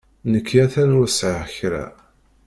Nekki 0.31 0.57
a-t-an 0.63 0.97
ur 1.01 1.07
sɛiɣ 1.17 1.45
kra. 1.57 1.85